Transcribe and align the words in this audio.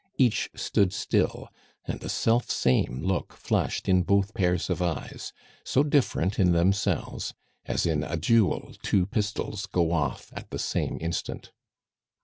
Each 0.17 0.49
stood 0.55 0.93
still, 0.93 1.49
and 1.85 1.99
the 1.99 2.09
self 2.09 2.49
same 2.49 3.03
look 3.03 3.33
flashed 3.33 3.87
in 3.87 4.01
both 4.01 4.33
pairs 4.33 4.67
of 4.67 4.81
eyes, 4.81 5.31
so 5.63 5.83
different 5.83 6.39
in 6.39 6.53
themselves, 6.53 7.35
as 7.67 7.85
in 7.85 8.03
a 8.03 8.17
duel 8.17 8.73
two 8.81 9.05
pistols 9.05 9.67
go 9.67 9.91
off 9.91 10.31
at 10.35 10.49
the 10.49 10.57
same 10.57 10.97
instant. 11.01 11.51